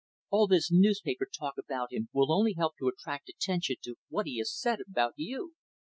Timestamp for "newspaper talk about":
0.71-1.93